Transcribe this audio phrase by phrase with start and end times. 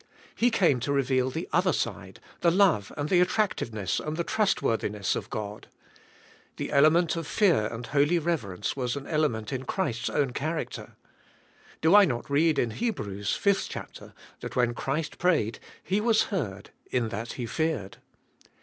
[0.33, 4.63] He came to reveal the other side, the love and the attractiveness and the trust
[4.63, 5.67] worthiness of God.
[6.57, 10.93] The element of fear and holy reverence was an element in Christ's own character.
[11.81, 16.71] Do not I read in Hebrews, the fifth chapter, that when Christ prayed He washeardin
[17.09, 17.97] that He feared.